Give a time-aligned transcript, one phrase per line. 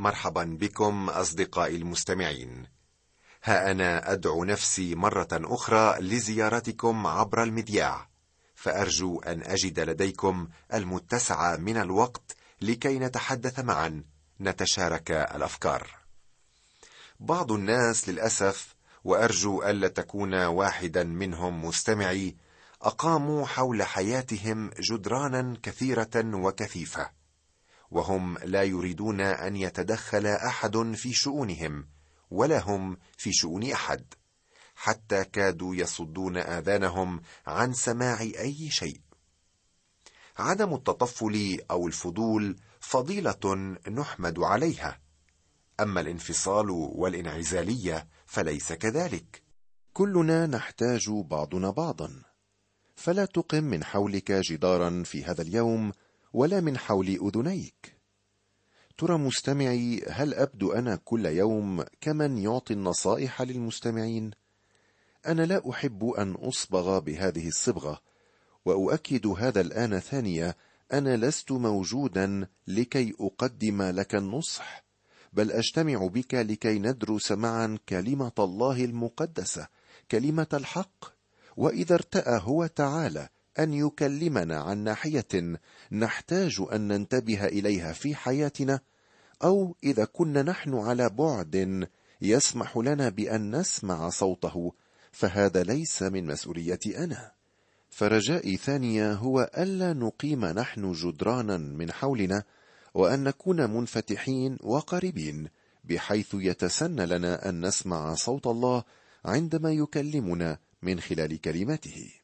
[0.00, 2.66] مرحبا بكم أصدقائي المستمعين.
[3.44, 8.08] ها أنا أدعو نفسي مرة أخرى لزيارتكم عبر المذياع
[8.54, 14.04] فأرجو أن أجد لديكم المتسع من الوقت لكي نتحدث معا
[14.40, 15.90] نتشارك الأفكار.
[17.20, 18.74] بعض الناس للأسف
[19.04, 22.36] وأرجو الا تكون واحدا منهم مستمعي
[22.82, 27.19] أقاموا حول حياتهم جدرانا كثيرة وكثيفة.
[27.90, 31.88] وهم لا يريدون أن يتدخل أحد في شؤونهم
[32.30, 34.04] ولا هم في شؤون أحد.
[34.74, 39.00] حتى كادوا يصدون آذانهم عن سماع أي شيء.
[40.38, 45.00] عدم التطفل أو الفضول فضيلة نحمد عليها.
[45.80, 49.42] أما الانفصال والانعزالية فليس كذلك.
[49.92, 52.22] كلنا نحتاج بعضنا بعضا.
[52.96, 55.92] فلا تقم من حولك جدارا في هذا اليوم
[56.32, 58.00] ولا من حول أذنيك.
[58.98, 64.30] ترى مستمعي هل أبدو أنا كل يوم كمن يعطي النصائح للمستمعين؟
[65.26, 68.00] أنا لا أحب أن أصبغ بهذه الصبغة
[68.64, 70.56] وأؤكد هذا الآن ثانية
[70.92, 74.84] أنا لست موجودا لكي أقدم لك النصح
[75.32, 79.68] بل أجتمع بك لكي ندرس معا كلمة الله المقدسة
[80.10, 81.04] كلمة الحق
[81.56, 83.28] وإذا ارتأى هو تعالى.
[83.58, 85.58] أن يكلمنا عن ناحية
[85.92, 88.80] نحتاج أن ننتبه إليها في حياتنا
[89.44, 91.86] أو إذا كنا نحن على بعد
[92.22, 94.72] يسمح لنا بأن نسمع صوته
[95.12, 97.32] فهذا ليس من مسؤوليتي أنا.
[97.90, 102.42] فرجائي ثانية هو ألا نقيم نحن جدرانا من حولنا
[102.94, 105.48] وأن نكون منفتحين وقريبين
[105.84, 108.84] بحيث يتسنى لنا أن نسمع صوت الله
[109.24, 112.19] عندما يكلمنا من خلال كلماته.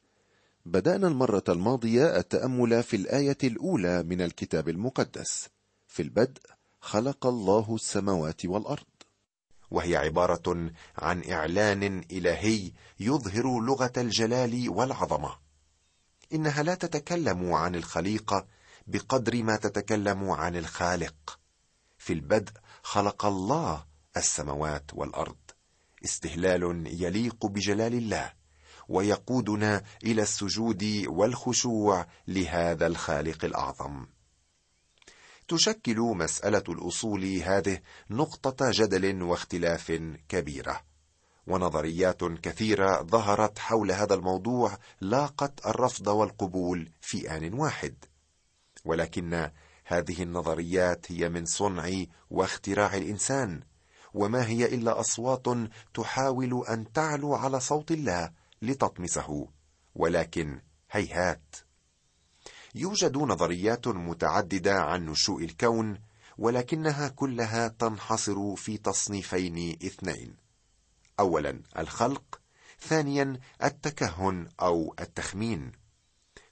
[0.67, 5.49] بدأنا المرة الماضية التأمل في الآية الأولى من الكتاب المقدس.
[5.87, 6.41] في البدء
[6.81, 8.85] خلق الله السماوات والأرض.
[9.71, 15.37] وهي عبارة عن إعلان إلهي يظهر لغة الجلال والعظمة.
[16.33, 18.47] إنها لا تتكلم عن الخليقه
[18.87, 21.39] بقدر ما تتكلم عن الخالق.
[21.97, 22.51] في البدء
[22.83, 23.85] خلق الله
[24.17, 25.37] السماوات والأرض.
[26.05, 28.33] استهلال يليق بجلال الله.
[28.89, 34.05] ويقودنا إلى السجود والخشوع لهذا الخالق الأعظم.
[35.47, 39.91] تشكل مسألة الأصول هذه نقطة جدل واختلاف
[40.29, 40.81] كبيرة.
[41.47, 47.95] ونظريات كثيرة ظهرت حول هذا الموضوع لاقت الرفض والقبول في آن واحد.
[48.85, 49.49] ولكن
[49.85, 51.89] هذه النظريات هي من صنع
[52.29, 53.61] واختراع الإنسان
[54.13, 55.45] وما هي إلا أصوات
[55.93, 58.31] تحاول أن تعلو على صوت الله
[58.61, 59.47] لتطمسه
[59.95, 61.55] ولكن هيهات.
[62.75, 65.99] يوجد نظريات متعددة عن نشوء الكون
[66.37, 70.35] ولكنها كلها تنحصر في تصنيفين اثنين.
[71.19, 72.41] اولا الخلق
[72.79, 75.71] ثانيا التكهن أو التخمين.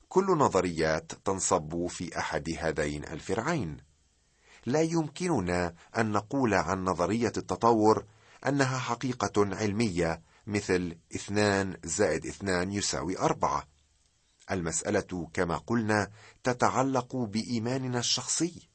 [0.07, 3.77] كل نظريات تنصب في أحد هذين الفرعين.
[4.65, 8.05] لا يمكننا أن نقول عن نظرية التطور
[8.47, 13.67] أنها حقيقة علمية مثل اثنان زائد اثنان يساوي أربعة.
[14.51, 16.11] المسألة كما قلنا
[16.43, 18.69] تتعلق بإيماننا الشخصي.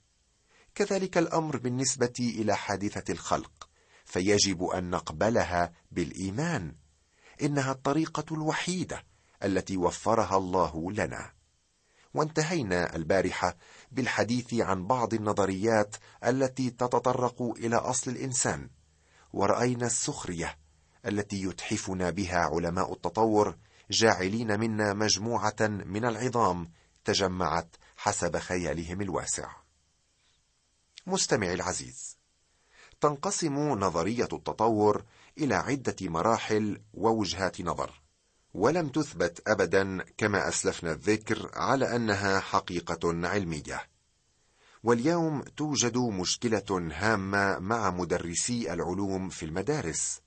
[0.75, 3.69] كذلك الأمر بالنسبة إلى حادثة الخلق
[4.05, 6.75] فيجب أن نقبلها بالإيمان.
[7.43, 9.05] إنها الطريقة الوحيدة
[9.45, 11.33] التي وفرها الله لنا.
[12.15, 13.57] وانتهينا البارحة
[13.93, 18.71] بالحديث عن بعض النظريات التي تتطرق إلى أصل الإنسان.
[19.33, 20.60] ورأينا السخرية
[21.07, 23.57] التي يتحفنا بها علماء التطور
[23.91, 26.71] جاعلين منا مجموعة من العظام
[27.05, 29.51] تجمعت حسب خيالهم الواسع.
[31.07, 32.17] مستمعي العزيز
[33.01, 35.05] تنقسم نظرية التطور
[35.39, 38.03] إلى عدة مراحل ووجهات نظر
[38.55, 43.91] ولم تثبت ابدا كما أسلفنا الذكر على أنها حقيقة علمية.
[44.83, 50.20] واليوم توجد مشكلة هامة مع مدرسي العلوم في المدارس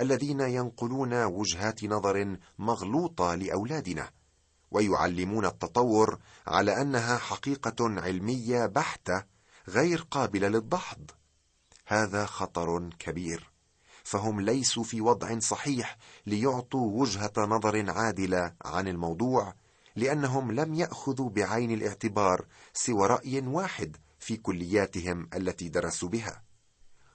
[0.00, 4.10] الذين ينقلون وجهات نظر مغلوطة لأولادنا
[4.70, 9.24] ويعلمون التطور على أنها حقيقة علمية بحتة
[9.68, 11.10] غير قابلة للدحض
[11.86, 13.50] هذا خطر كبير
[14.04, 19.54] فهم ليسوا في وضع صحيح ليعطوا وجهة نظر عادلة عن الموضوع
[19.96, 26.42] لأنهم لم يأخذوا بعين الاعتبار سوى رأي واحد في كلياتهم التي درسوا بها.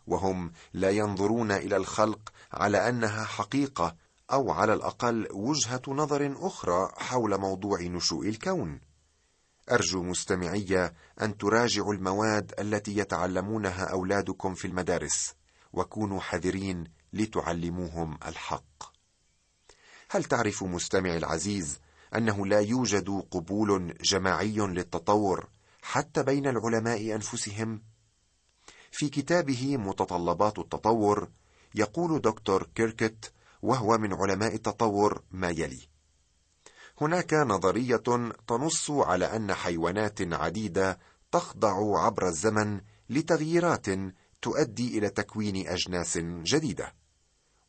[0.07, 3.95] وهم لا ينظرون إلى الخلق على أنها حقيقة
[4.31, 8.79] أو على الأقل وجهة نظر أخرى حول موضوع نشوء الكون.
[9.71, 10.91] أرجو مستمعي
[11.21, 15.33] أن تراجعوا المواد التي يتعلمونها أولادكم في المدارس
[15.73, 18.95] وكونوا حذرين لتعلموهم الحق.
[20.09, 21.79] هل تعرف مستمعي العزيز
[22.15, 25.49] أنه لا يوجد قبول جماعي للتطور
[25.81, 27.81] حتى بين العلماء أنفسهم؟
[28.95, 31.29] في كتابه متطلبات التطور
[31.75, 35.87] يقول دكتور كيركت وهو من علماء التطور ما يلي.
[37.01, 38.03] هناك نظرية
[38.47, 40.99] تنص على أن حيوانات عديدة
[41.31, 43.85] تخضع عبر الزمن لتغييرات
[44.41, 46.93] تؤدي إلى تكوين أجناس جديدة.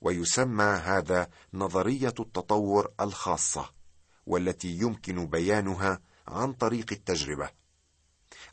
[0.01, 3.71] ويسمى هذا نظرية التطور الخاصة
[4.27, 7.66] والتي يمكن بيانها عن طريق التجربة.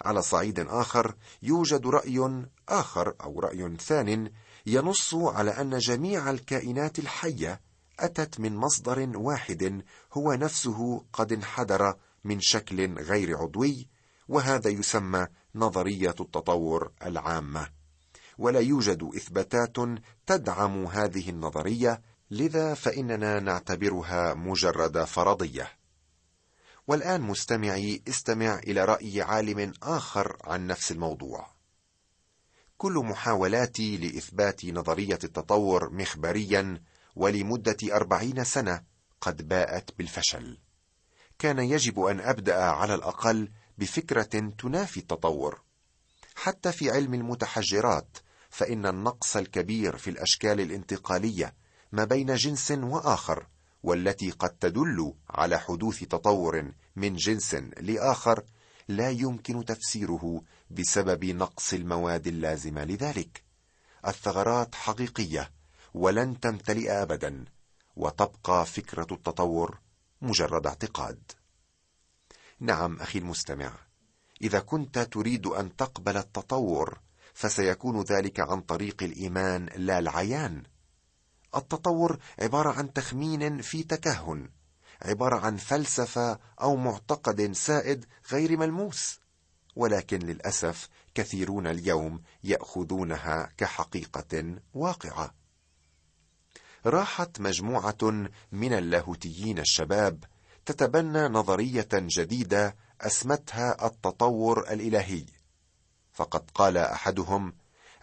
[0.05, 4.31] على صعيد آخر يوجد رأي آخر أو رأي ثان
[4.65, 7.61] ينص على أن جميع الكائنات الحية
[7.99, 9.83] أتت من مصدر واحد
[10.13, 13.87] هو نفسه قد انحدر من شكل غير عضوي
[14.27, 17.67] وهذا يسمى نظرية التطور العامة.
[18.37, 19.77] ولا يوجد إثباتات
[20.25, 22.01] تدعم هذه النظرية
[22.31, 25.82] لذا فإننا نعتبرها مجرد فرضية.
[26.87, 31.53] والآن مستمعي استمع إلى رأي عالم آخر عن نفس الموضوع.
[32.77, 36.81] كل محاولاتي لإثبات نظرية التطور مخبريا
[37.15, 38.83] ولمدة أربعين سنة
[39.21, 40.57] قد باءت بالفشل.
[41.39, 45.61] كان يجب أن أبدأ على الأقل بفكرة تنافي التطور.
[46.35, 48.17] حتى في علم المتحجرات
[48.49, 51.55] فإن النقص الكبير في الأشكال الانتقالية
[51.91, 53.47] ما بين جنس وآخر
[53.83, 58.43] والتي قد تدل على حدوث تطور من جنس لآخر
[58.87, 60.41] لا يمكن تفسيره
[60.71, 63.43] بسبب نقص المواد اللازمة لذلك.
[64.07, 65.51] الثغرات حقيقية
[65.93, 67.45] ولن تمتلئ ابدا
[67.95, 69.79] وتبقى فكرة التطور
[70.21, 71.31] مجرد اعتقاد.
[72.59, 73.73] نعم أخي المستمع
[74.41, 76.99] إذا كنت تريد أن تقبل التطور
[77.33, 80.63] فسيكون ذلك عن طريق الإيمان لا العيان.
[81.55, 84.49] التطور عبارة عن تخمين في تكهن
[85.01, 89.19] عبارة عن فلسفة أو معتقد سائد غير ملموس.
[89.75, 95.33] ولكن للأسف كثيرون اليوم يأخذونها كحقيقة واقعة.
[96.85, 100.23] راحت مجموعة من اللاهوتيين الشباب
[100.65, 105.25] تتبنى نظرية جديدة أسمتها التطور الإلهي.
[106.13, 107.53] فقد قال أحدهم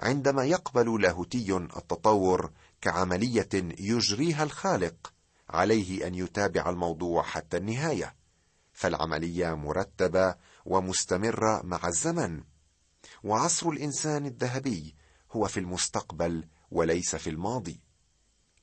[0.01, 2.51] عندما يقبل لاهوتي التطور
[2.81, 3.49] كعملية
[3.79, 5.13] يجريها الخالق
[5.49, 8.15] عليه أن يتابع الموضوع حتى النهاية.
[8.73, 10.35] فالعملية مرتبة
[10.65, 12.45] ومستمرة مع الزمن.
[13.25, 14.95] وعصر الإنسان الذهبي
[15.33, 17.81] هو في المستقبل وليس في الماضي.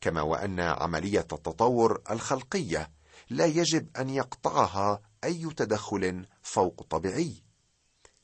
[0.02, 2.92] كما وأن عملية التطور الخلقية
[3.30, 7.44] لا يجب أن يقطعها أي تدخل فوق طبيعي.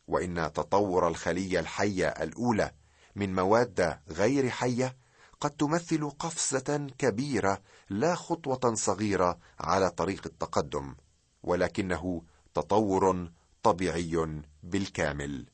[0.07, 2.71] وإن تطور الخلية الحية الأولى
[3.15, 5.02] من مواد غير حية
[5.43, 10.95] قد تمثل قفزة كبيرة لا خطوة صغيرة على طريق التقدم
[11.43, 12.21] ولكنه
[12.53, 13.31] تطور
[13.63, 15.45] طبيعي بالكامل.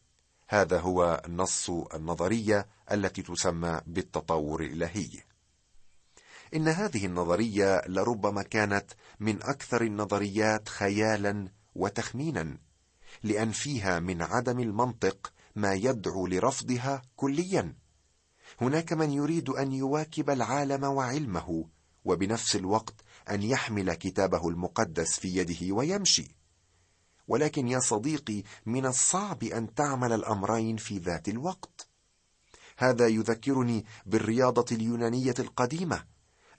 [0.47, 5.09] هذا هو نص النظرية التي تسمى بالتطور الإلهي.
[6.55, 12.57] إن هذه النظرية لربما كانت من أكثر النظريات خيالا وتخمينا
[13.23, 17.78] لأن فيها من عدم المنطق ما يدعو لرفضها كليا.
[18.61, 21.65] هناك من يريد أن يواكب العالم وعلمه
[22.05, 22.95] وبنفس الوقت
[23.29, 26.35] أن يحمل كتابه المقدس في يده ويمشي.
[27.27, 31.87] ولكن يا صديقي من الصعب أن تعمل الأمرين في ذات الوقت.
[32.77, 36.03] هذا يذكرني بالرياضة اليونانية القديمة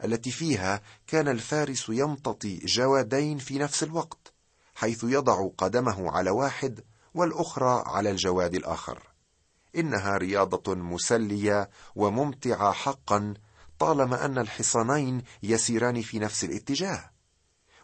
[0.05, 4.33] التي فيها كان الفارس يمتطي جوادين في نفس الوقت
[4.75, 6.85] حيث يضع قدمه على واحد
[7.15, 9.10] والأخرى على الجواد الآخر.
[9.77, 13.35] إنها رياضة مسلية وممتعة حقا
[13.79, 17.11] طالما أن الحصانين يسيران في نفس الاتجاه.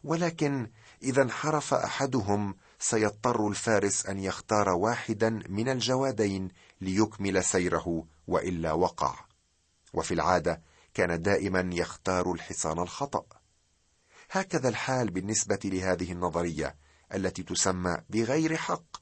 [0.05, 0.71] ولكن
[1.03, 6.49] إذا انحرف أحدهم سيضطر الفارس أن يختار واحدا من الجوادين
[6.81, 9.15] ليكمل سيره وإلا وقع.
[9.95, 10.63] وفي العادة
[10.95, 13.25] كان دائما يختار الحصان الخطأ.
[14.31, 16.77] هكذا الحال بالنسبة لهذه النظرية
[17.15, 18.97] التي تسمى بغير حق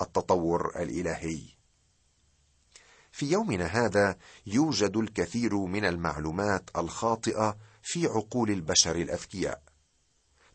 [0.00, 1.55] التطور الإلهي.
[3.16, 9.62] في يومنا هذا يوجد الكثير من المعلومات الخاطئة في عقول البشر الأذكياء.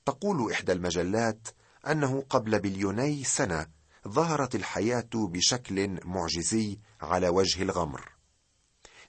[0.05, 1.47] تقول إحدى المجلات
[1.87, 3.67] أنه قبل بليوني سنة
[4.07, 8.11] ظهرت الحياة بشكل معجزي على وجه الغمر.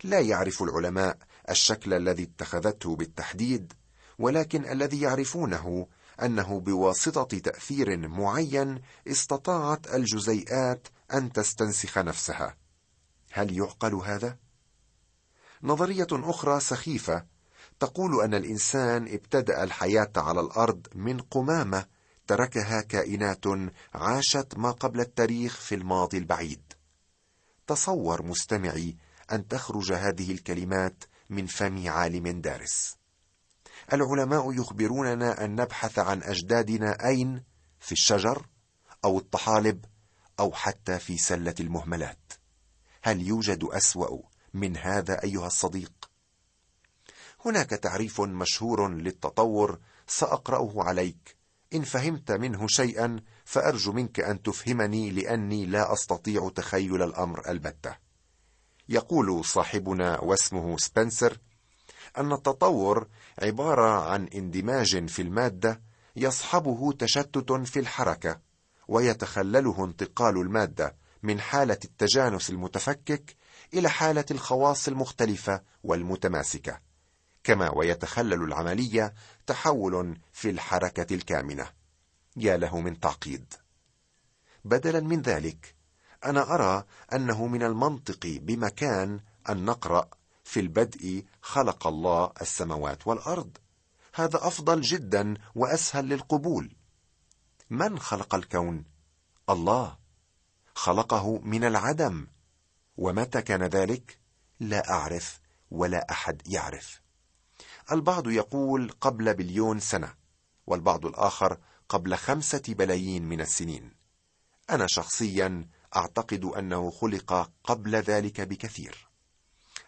[0.04, 1.18] لا يعرف العلماء
[1.50, 3.72] الشكل الذي اتخذته بالتحديد
[4.18, 5.86] ولكن الذي يعرفونه
[6.22, 12.61] أنه بواسطة تأثير معين استطاعت الجزيئات أن تستنسخ نفسها.
[13.32, 14.38] هل يعقل هذا؟
[15.62, 17.24] نظرية أخرى سخيفة
[17.80, 21.86] تقول أن الإنسان ابتدأ الحياة على الأرض من قمامة
[22.26, 23.44] تركها كائنات
[23.94, 26.72] عاشت ما قبل التاريخ في الماضي البعيد.
[27.66, 28.96] تصور مستمعي
[29.32, 32.96] أن تخرج هذه الكلمات من فم عالم دارس.
[33.92, 37.42] العلماء يخبروننا أن نبحث عن أجدادنا أين؟
[37.80, 38.46] في الشجر
[39.04, 39.84] أو الطحالب
[40.40, 42.41] أو حتى في سلة المهملات.
[43.02, 44.18] هل يوجد أسوأ
[44.54, 45.92] من هذا أيها الصديق؟
[47.44, 51.36] هناك تعريف مشهور للتطور سأقرأه عليك.
[51.74, 57.96] إن فهمت منه شيئا فأرجو منك أن تفهمني لأني لا أستطيع تخيل الأمر البتة.
[58.88, 61.38] يقول صاحبنا واسمه سبنسر
[62.18, 65.80] أن التطور عبارة عن اندماج في المادة
[66.16, 68.40] يصحبه تشتت في الحركة
[68.88, 73.36] ويتخلله انتقال المادة من حالة التجانس المتفكك
[73.74, 76.80] إلى حالة الخواص المختلفة والمتماسكة
[77.44, 79.14] كما ويتخلل العملية
[79.46, 81.70] تحول في الحركة الكامنة.
[82.36, 83.54] يا له من تعقيد.
[84.64, 85.74] بدلا من ذلك
[86.24, 90.10] أنا أرى أنه من المنطق بمكان أن نقرأ
[90.44, 93.56] في البدء خلق الله السماوات والأرض.
[94.14, 96.76] هذا أفضل جدا وأسهل للقبول.
[97.70, 98.84] من خلق الكون؟
[99.50, 100.01] الله.
[100.74, 102.26] خلقه من العدم.
[102.96, 104.18] ومتى كان ذلك؟
[104.60, 107.00] لا أعرف ولا أحد يعرف.
[107.92, 110.14] البعض يقول قبل بليون سنة
[110.66, 113.94] والبعض الآخر قبل خمسة بلايين من السنين.
[114.70, 119.08] أنا شخصيا أعتقد أنه خلق قبل ذلك بكثير.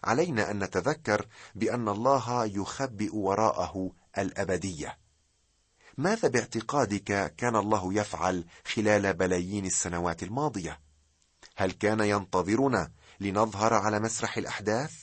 [0.03, 4.97] علينا أن نتذكر بأن الله يخبئ وراءه الأبدية.
[5.97, 10.79] ماذا باعتقادك كان الله يفعل خلال بلايين السنوات الماضية؟
[11.55, 14.93] هل كان ينتظرنا لنظهر على مسرح الأحداث؟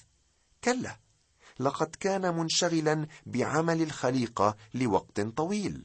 [0.65, 0.99] كلا
[1.61, 5.85] لقد كان منشغلا بعمل الخليقه لوقت طويل.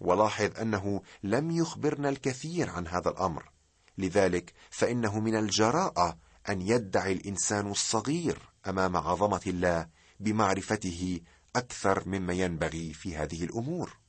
[0.00, 3.50] ولاحظ أنه لم يخبرنا الكثير عن هذا الأمر
[3.98, 6.18] لذلك فإنه من الجراءة
[6.48, 9.88] أن يدعي الإنسان الصغير أمام عظمة الله
[10.20, 11.20] بمعرفته
[11.56, 14.05] أكثر مما ينبغي في هذه الأمور.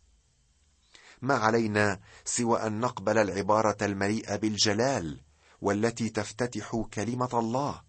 [1.21, 5.21] ما علينا سوى أن نقبل العبارة المليئة بالجلال
[5.61, 7.81] والتي تفتتح كلمة الله.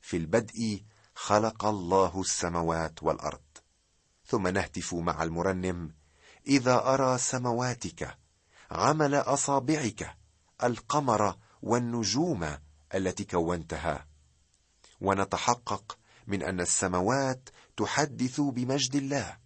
[0.00, 0.82] في البدء
[1.14, 3.42] خلق الله السماوات والأرض.
[4.26, 5.94] ثم نهتف مع المرنم
[6.46, 8.18] إذا أرى سمواتك
[8.70, 10.16] عمل أصابعك
[10.64, 12.58] القمر والنجوم
[12.94, 14.06] التي كونتها.
[15.00, 19.38] ونتحقق من أن السماوات تحدث بمجد الله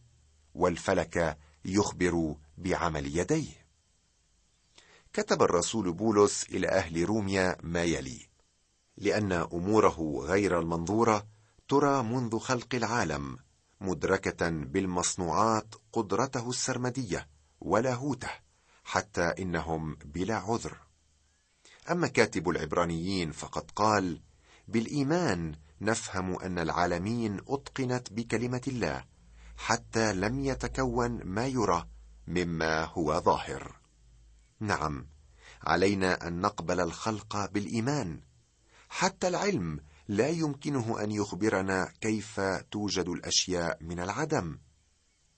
[0.54, 3.66] والفلك يخبر بعمل يديه.
[5.12, 8.28] كتب الرسول بولس إلى أهل روميا ما يلي
[8.96, 11.26] لأن أموره غير المنظورة
[11.68, 13.38] ترى منذ خلق العالم
[13.80, 17.28] مدركة بالمصنوعات قدرته السرمدية
[17.60, 18.30] ولاهوته
[18.84, 20.76] حتى إنهم بلا عذر.
[21.90, 24.20] أما كاتب العبرانيين فقد قال
[24.68, 29.04] بالإيمان نفهم أن العالمين أتقنت بكلمة الله
[29.56, 31.88] حتى لم يتكون ما يرى
[32.30, 33.76] مما هو ظاهر.
[34.60, 35.06] نعم
[35.62, 38.20] علينا أن نقبل الخلق بالإيمان.
[38.88, 44.58] حتى العلم لا يمكنه أن يخبرنا كيف توجد الأشياء من العدم.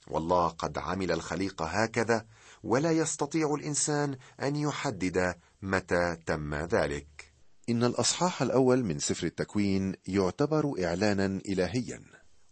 [0.07, 2.27] والله قد عمل الخليقه هكذا
[2.63, 7.33] ولا يستطيع الإنسان أن يحدد متى تم ذلك.
[7.69, 12.03] إن الأصحاح الأول من سفر التكوين يعتبر إعلانا إلهيا.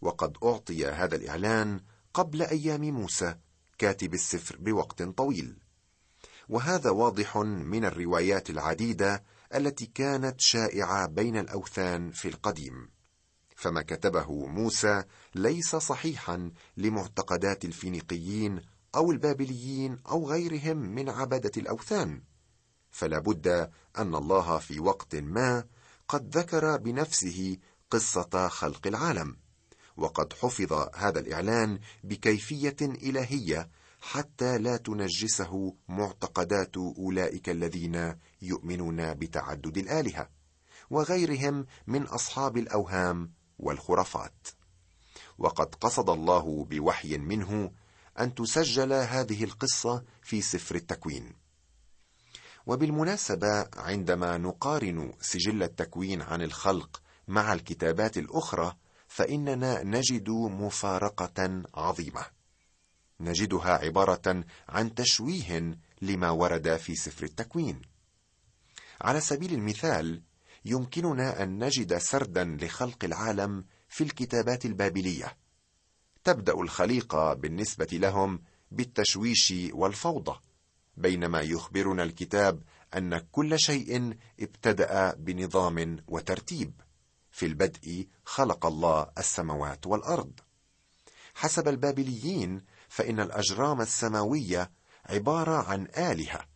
[0.01, 1.81] وقد أعطي هذا الإعلان
[2.15, 3.35] قبل أيام موسى.
[3.81, 5.57] كاتب السفر بوقت طويل.
[6.49, 12.91] وهذا واضح من الروايات العديدة التي كانت شائعة بين الأوثان في القديم.
[13.57, 18.63] فما كتبه موسى ليس صحيحا لمعتقدات الفينيقيين
[18.95, 22.23] أو البابليين أو غيرهم من عبده الأوثان.
[22.91, 25.65] فلا بد أن الله في وقت ما
[26.09, 27.57] قد ذكر بنفسه
[27.91, 29.37] قصة خلق العالم.
[30.01, 33.69] وقد حفظ هذا الإعلان بكيفية إلهية
[34.01, 40.29] حتى لا تنجسه معتقدات أولئك الذين يؤمنون بتعدد الآلهة
[40.91, 44.49] وغيرهم من أصحاب الأوهام والخرافات.
[45.39, 47.73] وقد قصد الله بوحي منه
[48.19, 51.33] أن تسجل هذه القصة في سفر التكوين.
[52.67, 58.77] وبالمناسبة عندما نقارن سجل التكوين عن الخلق مع الكتابات الأخرى
[59.11, 62.27] فإننا نجد مفارقة عظيمة.
[63.21, 67.83] نجدها عبارة عن تشويه لما ورد في سفر التكوين.
[69.01, 70.23] على سبيل المثال
[70.65, 75.37] يمكننا أن نجد سردا لخلق العالم في الكتابات البابلية.
[76.25, 80.41] تبدأ الخليقة بالنسبة لهم بالتشويش والفوضى
[80.97, 82.63] بينما يخبرنا الكتاب
[82.97, 86.81] أن كل شيء ابتدأ بنظام وترتيب.
[87.31, 90.41] في البدء خلق الله السماوات والأرض.
[91.35, 94.71] حسب البابليين فإن الأجرام السماوية
[95.07, 96.47] عبارة عن آلهة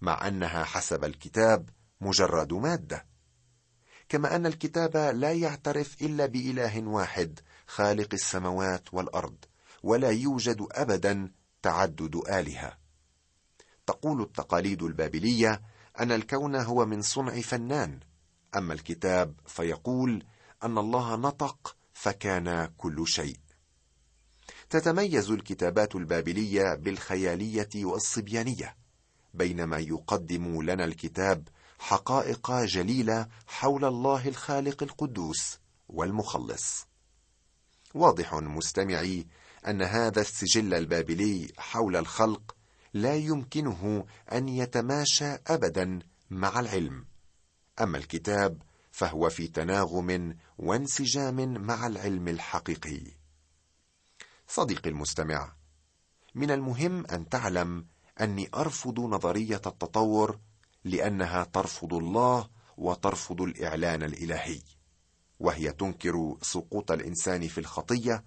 [0.00, 1.68] مع أنها حسب الكتاب
[2.00, 3.06] مجرد مادة.
[4.08, 9.44] كما أن الكتاب لا يعترف إلا بإله واحد خالق السماوات والأرض
[9.82, 12.78] ولا يوجد ابدا تعدد آلهة.
[13.86, 15.62] تقول التقاليد البابلية
[16.00, 18.00] أن الكون هو من صنع فنان.
[18.56, 20.24] أما الكتاب فيقول
[20.62, 23.36] أن الله نطق فكان كل شيء.
[24.70, 28.76] تتميز الكتابات البابلية بالخيالية والصبيانية
[29.34, 35.58] بينما يقدم لنا الكتاب حقائق جليلة حول الله الخالق القدوس
[35.88, 36.86] والمخلص.
[37.94, 39.26] واضح مستمعي
[39.68, 42.56] أن هذا السجل البابلي حول الخلق
[42.92, 45.98] لا يمكنه أن يتماشى ابدا
[46.30, 47.04] مع العلم.
[47.80, 53.00] أما الكتاب فهو في تناغم وانسجام مع العلم الحقيقي.
[54.48, 55.52] صديقي المستمع
[56.34, 57.86] من المهم أن تعلم
[58.20, 60.38] أني أرفض نظرية التطور
[60.84, 64.60] لأنها ترفض الله وترفض الإعلان الإلهي
[65.40, 68.24] وهي تنكر سقوط الإنسان في الخطية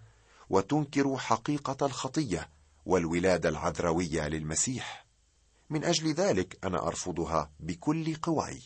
[0.49, 2.49] وتنكر حقيقة الخطية
[2.85, 5.05] والولادة العذرويه للمسيح.
[5.69, 8.61] من أجل ذلك أنا أرفضها بكل قواي.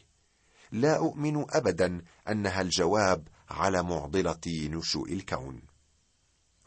[0.71, 5.61] لا أؤمن ابدا أنها الجواب على معضلة نشوء الكون.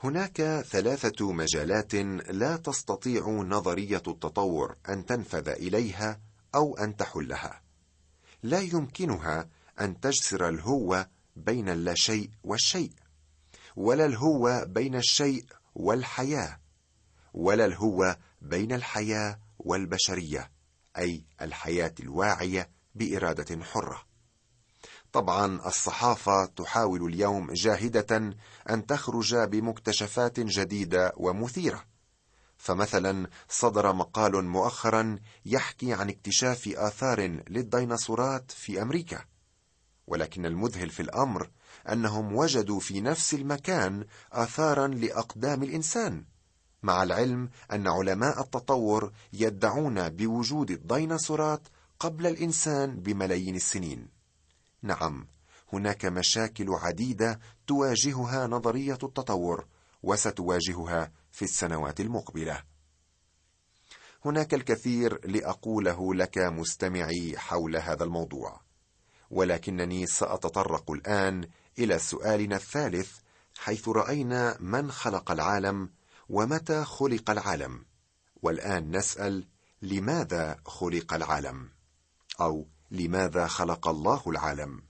[0.02, 1.94] هناك ثلاثة مجالات
[2.30, 6.20] لا تستطيع نظرية التطور أن تنفذ إليها
[6.54, 7.62] أو أن تحلها.
[8.42, 9.48] لا يمكنها
[9.80, 11.06] أن تجسر الهوه
[11.36, 12.92] بين اللاشيء والشيء
[13.76, 15.44] ولا الهوه بين الشيء
[15.74, 16.60] والحياة
[17.34, 20.50] ولا الهوه بين الحياة والبشرية
[20.98, 24.02] أي الحياة الواعية بإرادة حرة.
[25.12, 28.34] طبعا الصحافة تحاول اليوم جاهدة
[28.70, 31.84] أن تخرج بمكتشفات جديدة ومثيرة.
[32.56, 39.24] فمثلا صدر مقال مؤخرا يحكي عن اكتشاف آثار للديناصورات في أمريكا.
[40.06, 41.50] ولكن المذهل في الأمر
[41.92, 46.24] أنهم وجدوا في نفس المكان اثارا لأقدام الإنسان
[46.82, 54.08] مع العلم أن علماء التطور يدعون بوجود الديناصورات قبل الإنسان بملايين السنين.
[54.82, 55.26] نعم
[55.72, 59.66] هناك مشاكل عديدة تواجهها نظرية التطور
[60.02, 62.62] وستواجهها في السنوات المقبلة.
[64.24, 68.60] هناك الكثير لأقوله لك مستمعي حول هذا الموضوع
[69.30, 73.10] ولكنني سأتطرق الآن إلى سؤالنا الثالث
[73.58, 75.90] حيث رأينا من خلق العالم
[76.28, 77.84] ومتى خلق العالم.
[78.42, 79.46] والآن نسأل
[79.82, 81.73] لماذا خلق العالم؟
[82.40, 84.82] أو لماذا خلق الله العالم؟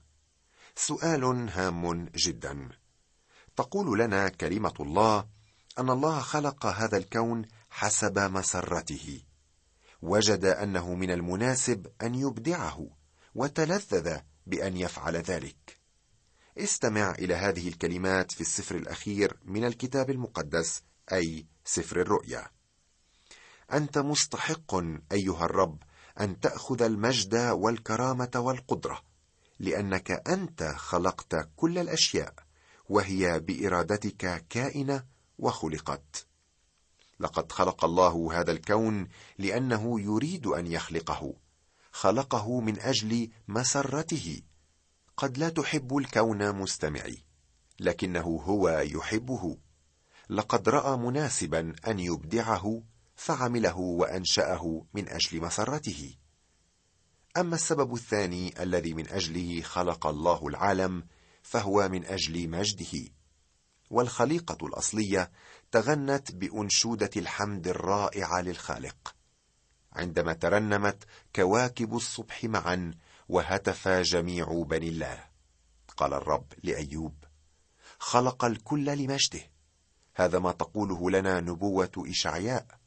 [0.75, 2.69] سؤال هام جدا.
[3.55, 5.27] تقول لنا كلمة الله
[5.79, 9.21] أن الله خلق هذا الكون حسب مسرته.
[10.01, 12.87] وجد أنه من المناسب أن يبدعه
[13.35, 15.77] وتلذذ بأن يفعل ذلك.
[16.57, 22.47] استمع إلى هذه الكلمات في السفر الأخير من الكتاب المقدس أي سفر الرؤيا.
[23.73, 24.75] أنت مستحق
[25.11, 25.83] أيها الرب
[26.19, 29.01] أن تأخذ المجد والكرامة والقدرة
[29.59, 32.33] لأنك أنت خلقت كل الأشياء
[32.89, 35.03] وهي بإرادتك كائنة
[35.39, 36.25] وخلقت.
[37.19, 41.33] لقد خلق الله هذا الكون لأنه يريد أن يخلقه.
[41.91, 44.41] خلقه من أجل مسرته.
[45.17, 47.17] قد لا تحب الكون مستمعي
[47.79, 49.57] لكنه هو يحبه.
[50.29, 52.81] لقد رأى مناسبا أن يبدعه
[53.15, 56.15] فعمله وأنشأه من أجل مسرته.
[57.37, 61.07] أما السبب الثاني الذي من أجله خلق الله العالم
[61.43, 63.09] فهو من أجل مجده.
[63.89, 65.31] والخليقة الأصلية
[65.71, 69.15] تغنت بأنشودة الحمد الرائعه للخالق.
[69.93, 71.03] عندما ترنمت
[71.35, 72.93] كواكب الصبح معا
[73.29, 75.23] وهتف جميع بني الله.
[75.97, 77.23] قال الرب لأيوب
[77.99, 79.41] خلق الكل لمجده.
[80.15, 82.84] هذا ما تقوله لنا نبوة إشعياء.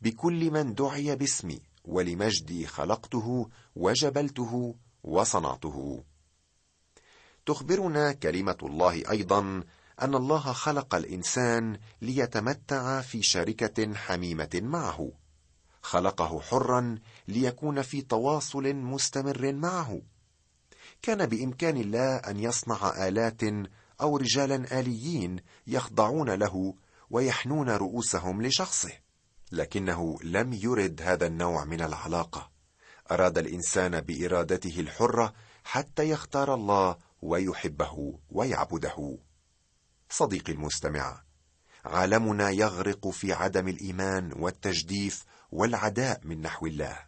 [0.00, 6.04] بكل من دعي باسمي ولمجدي خلقته وجبلته وصنعته.
[7.46, 9.64] تخبرنا كلمة الله أيضا
[10.02, 15.12] أن الله خلق الإنسان ليتمتع في شركة حميمة معه.
[15.82, 20.00] خلقه حرا ليكون في تواصل مستمر معه.
[21.02, 23.42] كان بإمكان الله أن يصنع آلات
[24.00, 26.74] أو رجالا آليين يخضعون له
[27.10, 29.05] ويحنون رؤوسهم لشخصه.
[29.52, 32.50] لكنه لم يرد هذا النوع من العلاقة.
[33.10, 35.32] أراد الإنسان بإرادته الحرة
[35.64, 39.18] حتى يختار الله ويحبه ويعبده.
[40.10, 41.22] صديقي المستمع
[41.84, 46.98] عالمنا يغرق في عدم الإيمان والتجديف والعداء من نحو الله.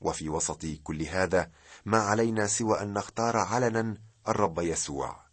[0.00, 1.50] وفي وسط كل هذا
[1.84, 5.30] ما علينا سوى أن نختار علنا الرب يسوع.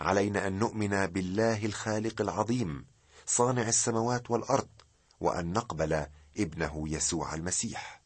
[0.00, 2.86] علينا أن نؤمن بالله الخالق العظيم
[3.26, 4.68] صانع السماوات والأرض
[5.20, 6.06] وأن نقبل
[6.38, 8.02] ابنه يسوع المسيح.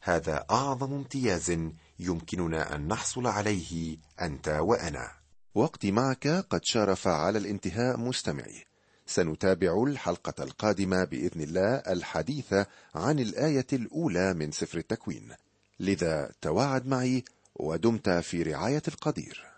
[0.00, 1.58] هذا أعظم امتياز
[1.98, 5.10] يمكننا أن نحصل عليه أنت وأنا.
[5.54, 8.64] وقتي معك قد شارف على الانتهاء مستمعي.
[9.06, 12.54] سنتابع الحلقة القادمة بإذن الله الحديث
[12.94, 15.34] عن الآية الأولى من سفر التكوين.
[15.80, 17.24] لذا توعد معي
[17.54, 19.53] ودمت في رعاية القدير.